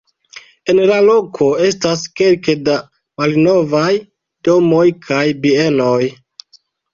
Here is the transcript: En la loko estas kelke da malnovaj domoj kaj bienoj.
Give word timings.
En 0.71 0.79
la 0.91 0.95
loko 1.07 1.49
estas 1.65 2.05
kelke 2.21 2.55
da 2.69 2.77
malnovaj 3.25 3.91
domoj 4.49 4.87
kaj 5.11 5.23
bienoj. 5.45 6.01